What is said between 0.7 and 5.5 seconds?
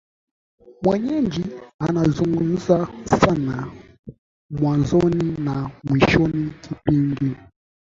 mwenyeji anazungumza sana mwanzoni